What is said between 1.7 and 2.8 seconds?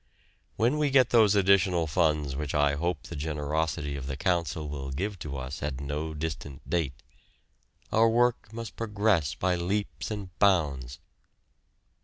funds which I